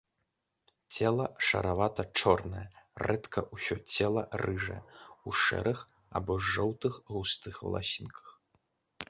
[0.93, 2.63] Цела шаравата-чорнае,
[3.09, 4.79] рэдка ўсё цела рыжае,
[5.29, 5.85] у шэрых
[6.23, 8.37] або жоўтых густых валасінках.